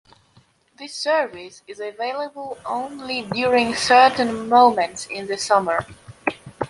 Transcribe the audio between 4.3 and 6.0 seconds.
moments in the summer.